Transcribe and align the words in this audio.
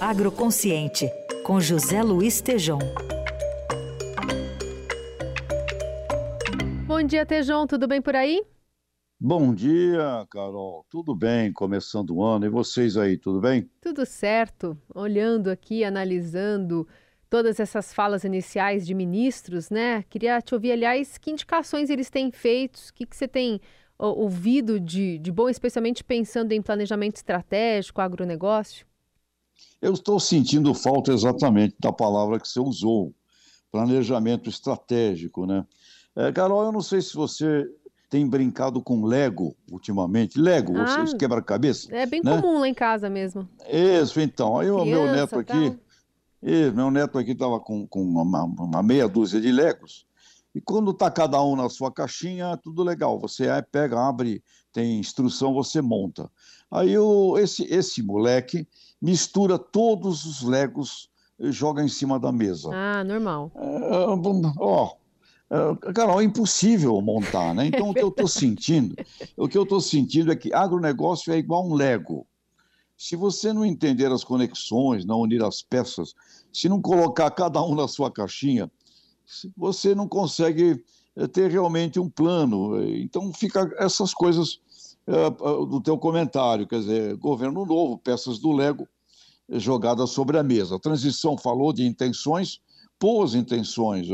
Agroconsciente, 0.00 1.10
com 1.42 1.60
José 1.60 2.00
Luiz 2.04 2.40
Tejom. 2.40 2.78
Bom 6.86 7.02
dia, 7.02 7.26
Tejom, 7.26 7.66
tudo 7.66 7.88
bem 7.88 8.00
por 8.00 8.14
aí? 8.14 8.44
Bom 9.18 9.52
dia, 9.52 10.24
Carol. 10.30 10.86
Tudo 10.88 11.16
bem? 11.16 11.52
Começando 11.52 12.14
o 12.14 12.22
ano. 12.22 12.46
E 12.46 12.48
vocês 12.48 12.96
aí, 12.96 13.18
tudo 13.18 13.40
bem? 13.40 13.68
Tudo 13.80 14.06
certo. 14.06 14.78
Olhando 14.94 15.50
aqui, 15.50 15.82
analisando 15.82 16.86
todas 17.28 17.58
essas 17.58 17.92
falas 17.92 18.22
iniciais 18.22 18.86
de 18.86 18.94
ministros, 18.94 19.68
né? 19.68 20.04
Queria 20.04 20.40
te 20.40 20.54
ouvir, 20.54 20.70
aliás, 20.70 21.18
que 21.18 21.32
indicações 21.32 21.90
eles 21.90 22.08
têm 22.08 22.30
feito, 22.30 22.76
o 22.76 22.94
que, 22.94 23.04
que 23.04 23.16
você 23.16 23.26
tem 23.26 23.60
ouvido 23.98 24.78
de, 24.78 25.18
de 25.18 25.32
bom, 25.32 25.48
especialmente 25.48 26.04
pensando 26.04 26.52
em 26.52 26.62
planejamento 26.62 27.16
estratégico, 27.16 28.00
agronegócio? 28.00 28.86
Eu 29.80 29.92
estou 29.92 30.18
sentindo 30.18 30.74
falta 30.74 31.12
exatamente 31.12 31.76
da 31.78 31.92
palavra 31.92 32.40
que 32.40 32.48
você 32.48 32.60
usou, 32.60 33.14
planejamento 33.70 34.48
estratégico, 34.48 35.46
né? 35.46 35.64
É, 36.16 36.32
Carol, 36.32 36.64
eu 36.64 36.72
não 36.72 36.80
sei 36.80 37.00
se 37.00 37.14
você 37.14 37.64
tem 38.10 38.26
brincado 38.26 38.82
com 38.82 39.04
Lego 39.04 39.54
ultimamente. 39.70 40.40
Lego, 40.40 40.76
ah, 40.76 40.86
vocês 40.86 41.14
quebra-cabeça. 41.14 41.94
É 41.94 42.06
bem 42.06 42.22
né? 42.24 42.40
comum 42.40 42.58
lá 42.58 42.68
em 42.68 42.74
casa 42.74 43.10
mesmo. 43.10 43.48
Isso, 43.68 44.20
então. 44.20 44.58
Aí 44.58 44.70
o 44.70 44.84
meu 44.84 45.06
neto 45.06 45.38
aqui, 45.38 45.78
e 46.42 46.70
meu 46.70 46.90
neto 46.90 47.18
aqui 47.18 47.32
estava 47.32 47.60
com, 47.60 47.86
com 47.86 48.02
uma, 48.02 48.44
uma, 48.44 48.82
meia 48.82 49.08
dúzia 49.08 49.40
de 49.40 49.52
Legos. 49.52 50.06
E 50.54 50.60
quando 50.60 50.90
está 50.90 51.10
cada 51.10 51.42
um 51.42 51.54
na 51.54 51.68
sua 51.68 51.92
caixinha, 51.92 52.56
tudo 52.56 52.82
legal. 52.82 53.18
Você 53.20 53.46
pega, 53.70 54.00
abre, 54.00 54.42
tem 54.72 54.98
instrução, 54.98 55.52
você 55.52 55.82
monta. 55.82 56.30
Aí 56.70 56.96
o, 56.98 57.38
esse, 57.38 57.64
esse 57.64 58.02
moleque 58.02 58.66
mistura 59.00 59.58
todos 59.58 60.24
os 60.24 60.42
Legos 60.42 61.08
e 61.38 61.52
joga 61.52 61.82
em 61.82 61.88
cima 61.88 62.18
da 62.18 62.32
mesa. 62.32 62.70
Ah, 62.72 63.04
normal. 63.04 63.52
É, 63.54 64.04
ó, 64.58 64.92
é, 65.50 65.92
Carol, 65.92 66.20
é 66.20 66.24
impossível 66.24 67.00
montar, 67.00 67.54
né? 67.54 67.66
Então 67.66 67.90
o 67.90 67.94
que 67.94 68.02
eu 68.02 68.08
estou 68.08 68.28
sentindo, 68.28 68.94
o 69.36 69.48
que 69.48 69.56
eu 69.56 69.62
estou 69.62 69.80
sentindo 69.80 70.30
é 70.30 70.36
que 70.36 70.52
agronegócio 70.52 71.32
é 71.32 71.38
igual 71.38 71.66
um 71.66 71.74
Lego. 71.74 72.26
Se 72.96 73.14
você 73.14 73.52
não 73.52 73.64
entender 73.64 74.10
as 74.10 74.24
conexões, 74.24 75.04
não 75.04 75.20
unir 75.20 75.42
as 75.42 75.62
peças, 75.62 76.14
se 76.52 76.68
não 76.68 76.82
colocar 76.82 77.30
cada 77.30 77.62
um 77.62 77.74
na 77.74 77.86
sua 77.86 78.10
caixinha, 78.10 78.70
você 79.56 79.94
não 79.94 80.08
consegue 80.08 80.82
eh, 81.14 81.26
ter 81.28 81.50
realmente 81.50 82.00
um 82.00 82.10
plano. 82.10 82.82
Então 82.82 83.32
fica 83.32 83.72
essas 83.78 84.12
coisas 84.12 84.60
do 85.08 85.80
teu 85.80 85.96
comentário, 85.96 86.66
quer 86.66 86.80
dizer, 86.80 87.16
governo 87.16 87.64
novo, 87.64 87.96
peças 87.98 88.38
do 88.38 88.52
Lego 88.52 88.86
eh, 89.48 89.58
jogadas 89.58 90.10
sobre 90.10 90.38
a 90.38 90.42
mesa. 90.42 90.76
A 90.76 90.80
transição 90.80 91.36
falou 91.38 91.72
de 91.72 91.86
intenções, 91.86 92.60
boas 93.00 93.34
intenções, 93.34 94.06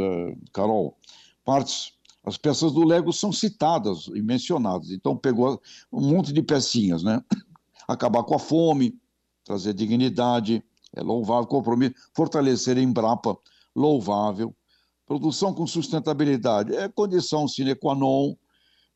Carol. 0.52 0.96
Partes, 1.44 1.92
as 2.24 2.38
peças 2.38 2.72
do 2.72 2.84
Lego 2.84 3.12
são 3.12 3.32
citadas 3.32 4.06
e 4.14 4.22
mencionadas. 4.22 4.90
Então 4.90 5.16
pegou 5.16 5.60
um 5.92 6.00
monte 6.00 6.32
de 6.32 6.42
pecinhas, 6.42 7.02
né? 7.02 7.22
acabar 7.88 8.22
com 8.22 8.34
a 8.34 8.38
fome, 8.38 8.96
trazer 9.44 9.74
dignidade, 9.74 10.64
é 10.94 11.02
louvável, 11.02 11.46
compromisso, 11.46 11.94
fortalecer 12.14 12.78
a 12.78 12.80
Embrapa, 12.80 13.36
louvável, 13.74 14.54
produção 15.06 15.52
com 15.52 15.66
sustentabilidade, 15.66 16.74
é 16.74 16.88
condição 16.88 17.46
sine 17.46 17.74
qua 17.74 17.94
non, 17.94 18.34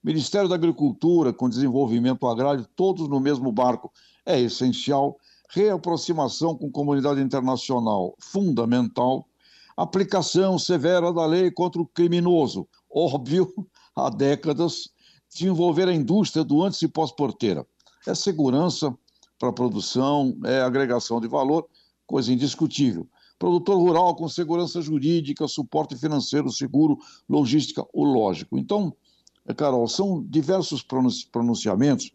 Ministério 0.09 0.49
da 0.49 0.55
Agricultura 0.55 1.35
com 1.35 1.51
desenvolvimento 1.51 2.27
agrário, 2.27 2.67
todos 2.75 3.07
no 3.11 3.21
mesmo 3.21 3.53
barco, 3.53 3.93
é 4.25 4.41
essencial, 4.41 5.19
reaproximação 5.51 6.57
com 6.57 6.71
comunidade 6.71 7.21
internacional, 7.21 8.15
fundamental, 8.19 9.29
aplicação 9.77 10.59
severa 10.59 11.13
da 11.13 11.27
lei 11.27 11.51
contra 11.51 11.83
o 11.83 11.87
criminoso, 11.87 12.67
óbvio, 12.91 13.53
há 13.95 14.09
décadas, 14.09 14.89
desenvolver 15.31 15.89
a 15.89 15.95
indústria 15.95 16.43
do 16.43 16.63
antes 16.63 16.81
e 16.81 16.89
pós-porteira 16.89 17.67
é 18.07 18.15
segurança 18.15 18.97
para 19.39 19.51
a 19.51 19.53
produção, 19.53 20.39
é 20.47 20.63
agregação 20.63 21.21
de 21.21 21.29
valor, 21.29 21.69
coisa 22.07 22.33
indiscutível. 22.33 23.07
Produtor 23.39 23.77
rural 23.77 24.17
com 24.17 24.27
segurança 24.27 24.81
jurídica, 24.81 25.47
suporte 25.47 25.95
financeiro 25.97 26.51
seguro, 26.51 26.97
logística, 27.29 27.87
o 27.93 28.05
lógico. 28.05 28.57
Então, 28.57 28.97
Carol, 29.55 29.89
são 29.89 30.23
diversos 30.23 30.85
pronunciamentos 31.31 32.13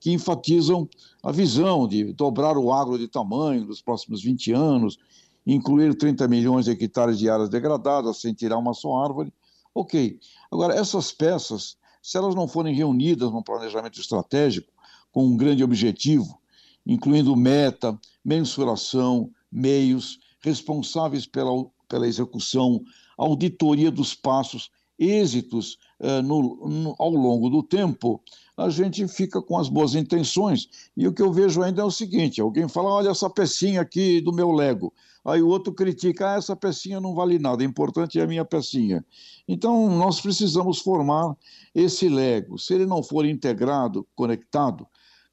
que 0.00 0.12
enfatizam 0.12 0.88
a 1.22 1.32
visão 1.32 1.88
de 1.88 2.12
dobrar 2.12 2.56
o 2.56 2.72
agro 2.72 2.98
de 2.98 3.08
tamanho 3.08 3.64
nos 3.64 3.82
próximos 3.82 4.22
20 4.22 4.52
anos, 4.52 4.98
incluir 5.46 5.96
30 5.96 6.28
milhões 6.28 6.66
de 6.66 6.70
hectares 6.70 7.18
de 7.18 7.28
áreas 7.28 7.48
degradadas 7.48 8.20
sem 8.20 8.32
tirar 8.32 8.58
uma 8.58 8.74
só 8.74 9.02
árvore. 9.02 9.32
Ok. 9.74 10.18
Agora, 10.52 10.74
essas 10.74 11.10
peças, 11.12 11.76
se 12.02 12.16
elas 12.16 12.34
não 12.34 12.46
forem 12.46 12.74
reunidas 12.74 13.30
num 13.32 13.42
planejamento 13.42 14.00
estratégico, 14.00 14.72
com 15.10 15.26
um 15.26 15.36
grande 15.36 15.64
objetivo, 15.64 16.38
incluindo 16.86 17.34
meta, 17.34 17.98
mensuração, 18.24 19.30
meios, 19.50 20.18
responsáveis 20.40 21.26
pela, 21.26 21.50
pela 21.88 22.06
execução, 22.06 22.82
auditoria 23.16 23.90
dos 23.90 24.14
passos, 24.14 24.70
êxitos 24.98 25.78
uh, 26.00 26.22
no, 26.22 26.68
no, 26.68 26.94
ao 26.98 27.10
longo 27.10 27.48
do 27.48 27.62
tempo, 27.62 28.20
a 28.56 28.68
gente 28.68 29.06
fica 29.08 29.40
com 29.40 29.56
as 29.56 29.68
boas 29.68 29.94
intenções. 29.94 30.68
E 30.96 31.06
o 31.06 31.12
que 31.12 31.22
eu 31.22 31.32
vejo 31.32 31.62
ainda 31.62 31.82
é 31.82 31.84
o 31.84 31.90
seguinte: 31.90 32.40
alguém 32.40 32.68
fala, 32.68 32.90
olha 32.90 33.10
essa 33.10 33.30
pecinha 33.30 33.80
aqui 33.80 34.20
do 34.20 34.32
meu 34.32 34.52
Lego. 34.52 34.92
Aí 35.24 35.42
o 35.42 35.48
outro 35.48 35.74
critica, 35.74 36.32
ah, 36.32 36.36
essa 36.36 36.56
pecinha 36.56 37.00
não 37.00 37.14
vale 37.14 37.38
nada, 37.38 37.62
o 37.62 37.66
importante 37.66 38.18
é 38.18 38.22
a 38.22 38.26
minha 38.26 38.44
pecinha. 38.44 39.04
Então, 39.46 39.90
nós 39.90 40.20
precisamos 40.20 40.78
formar 40.78 41.36
esse 41.74 42.08
Lego. 42.08 42.58
Se 42.58 42.72
ele 42.72 42.86
não 42.86 43.02
for 43.02 43.26
integrado, 43.26 44.06
conectado, 44.14 44.86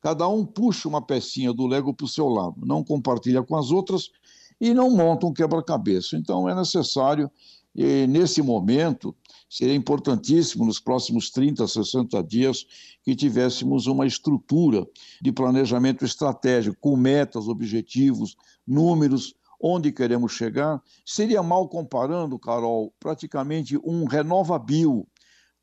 Cada 0.05 0.27
um 0.27 0.45
puxa 0.45 0.87
uma 0.87 1.01
pecinha 1.01 1.51
do 1.51 1.65
Lego 1.65 1.91
para 1.91 2.05
o 2.05 2.07
seu 2.07 2.29
lado, 2.29 2.63
não 2.63 2.83
compartilha 2.83 3.41
com 3.41 3.55
as 3.55 3.71
outras 3.71 4.11
e 4.61 4.71
não 4.71 4.91
monta 4.91 5.25
um 5.25 5.33
quebra-cabeça. 5.33 6.15
Então 6.15 6.47
é 6.47 6.53
necessário, 6.53 7.27
e 7.75 8.07
nesse 8.07 8.41
momento, 8.41 9.13
seria 9.49 9.75
importantíssimo 9.75 10.65
nos 10.65 10.79
próximos 10.79 11.29
30, 11.29 11.67
60 11.67 12.23
dias 12.23 12.65
que 13.03 13.15
tivéssemos 13.15 13.85
uma 13.85 14.07
estrutura 14.07 14.87
de 15.21 15.31
planejamento 15.31 16.05
estratégico, 16.05 16.77
com 16.79 16.95
metas, 16.95 17.47
objetivos, 17.49 18.37
números, 18.65 19.35
onde 19.61 19.91
queremos 19.91 20.31
chegar. 20.31 20.81
Seria 21.05 21.43
mal 21.43 21.67
comparando, 21.67 22.39
Carol, 22.39 22.93
praticamente 22.99 23.77
um 23.83 24.05
renovabil, 24.05 25.05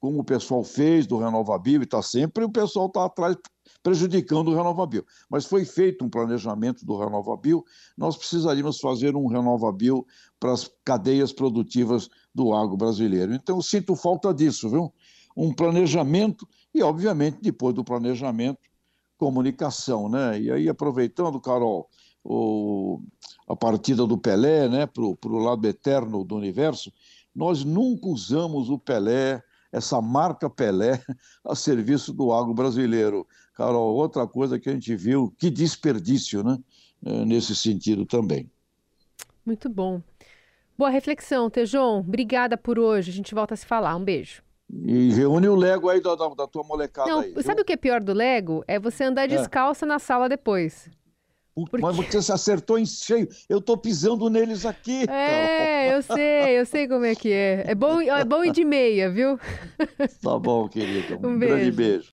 como 0.02 0.18
o 0.18 0.24
pessoal 0.24 0.64
fez 0.64 1.06
do 1.06 1.16
renovabil 1.16 1.80
e 1.80 1.84
está 1.84 2.02
sempre, 2.02 2.42
o 2.42 2.50
pessoal 2.50 2.88
está 2.88 3.04
atrás 3.04 3.36
prejudicando 3.84 4.48
o 4.48 4.54
Renovabil. 4.56 5.06
Mas 5.30 5.44
foi 5.44 5.64
feito 5.64 6.04
um 6.04 6.10
planejamento 6.10 6.84
do 6.84 6.98
Renovabil, 6.98 7.64
nós 7.96 8.16
precisaríamos 8.16 8.80
fazer 8.80 9.14
um 9.14 9.28
Renovabil 9.28 10.04
para 10.41 10.52
as 10.52 10.68
cadeias 10.84 11.32
produtivas 11.32 12.08
do 12.34 12.52
agro 12.52 12.76
brasileiro. 12.76 13.32
Então, 13.32 13.58
eu 13.58 13.62
sinto 13.62 13.94
falta 13.94 14.34
disso, 14.34 14.68
viu? 14.68 14.92
Um 15.36 15.54
planejamento 15.54 16.48
e, 16.74 16.82
obviamente, 16.82 17.38
depois 17.41 17.72
do 17.72 17.84
planejamento, 17.84 18.58
comunicação, 19.16 20.08
né? 20.08 20.41
E 20.41 20.50
aí, 20.50 20.68
aproveitando, 20.68 21.41
Carol, 21.41 21.88
o, 22.24 23.00
a 23.46 23.54
partida 23.54 24.04
do 24.04 24.18
Pelé, 24.18 24.68
né, 24.68 24.84
para 24.84 25.04
o 25.04 25.38
lado 25.38 25.64
eterno 25.64 26.24
do 26.24 26.34
universo, 26.34 26.92
nós 27.32 27.62
nunca 27.62 28.08
usamos 28.08 28.68
o 28.68 28.80
Pelé 28.80 29.41
essa 29.72 30.00
marca 30.00 30.50
Pelé 30.50 31.03
a 31.44 31.55
serviço 31.55 32.12
do 32.12 32.33
agro 32.33 32.53
brasileiro. 32.53 33.27
Carol, 33.55 33.94
outra 33.94 34.27
coisa 34.27 34.59
que 34.59 34.69
a 34.69 34.72
gente 34.72 34.94
viu, 34.94 35.34
que 35.38 35.50
desperdício, 35.50 36.44
né? 36.44 36.59
É, 37.05 37.25
nesse 37.25 37.56
sentido 37.56 38.06
também. 38.06 38.48
Muito 39.45 39.69
bom. 39.69 40.01
Boa 40.78 40.89
reflexão, 40.89 41.51
Tejon. 41.51 41.98
Obrigada 41.98 42.57
por 42.57 42.78
hoje. 42.78 43.10
A 43.10 43.15
gente 43.15 43.34
volta 43.34 43.54
a 43.54 43.57
se 43.57 43.66
falar. 43.66 43.97
Um 43.97 44.04
beijo. 44.04 44.42
E 44.71 45.13
reúne 45.13 45.48
o 45.48 45.54
Lego 45.54 45.89
aí 45.89 46.01
da, 46.01 46.15
da, 46.15 46.28
da 46.28 46.47
tua 46.47 46.63
molecada 46.63 47.10
Não, 47.10 47.21
aí. 47.21 47.34
Sabe 47.42 47.57
viu? 47.57 47.63
o 47.63 47.65
que 47.65 47.72
é 47.72 47.77
pior 47.77 48.03
do 48.03 48.13
Lego? 48.13 48.65
É 48.66 48.78
você 48.78 49.04
andar 49.04 49.25
é. 49.25 49.27
descalça 49.27 49.84
é. 49.84 49.89
na 49.89 49.98
sala 49.98 50.28
depois. 50.28 50.89
Mas 51.81 51.97
você 51.97 52.22
se 52.22 52.33
acertou 52.33 52.78
em 52.78 52.87
cheio. 52.87 53.28
Eu 53.49 53.60
tô 53.60 53.77
pisando 53.77 54.31
neles 54.31 54.65
aqui. 54.65 55.04
É, 55.09 55.95
eu 55.95 56.03
sei, 56.03 56.59
eu 56.59 56.65
sei 56.65 56.89
como 56.89 57.04
é 57.04 57.15
que 57.15 57.31
é. 57.31 57.65
É 57.66 57.75
bom, 57.75 58.01
é 58.01 58.25
bom 58.25 58.43
ir 58.43 58.53
de 58.53 58.65
meia, 58.65 59.10
viu? 59.10 59.39
Tá 60.22 60.39
bom, 60.39 60.69
querido. 60.69 61.19
Um, 61.22 61.33
um 61.33 61.39
beijo. 61.39 61.54
grande 61.54 61.72
beijo. 61.72 62.10